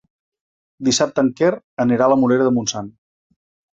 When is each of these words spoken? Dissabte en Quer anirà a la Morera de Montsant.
Dissabte 0.87 1.25
en 1.25 1.29
Quer 1.41 1.51
anirà 1.85 2.07
a 2.07 2.11
la 2.15 2.19
Morera 2.23 2.49
de 2.51 2.55
Montsant. 2.57 2.91